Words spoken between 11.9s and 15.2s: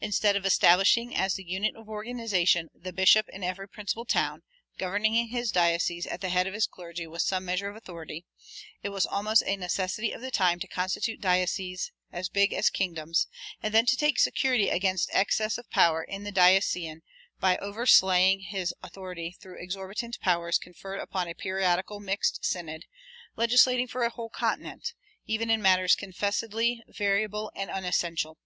as big as kingdoms, and then to take security against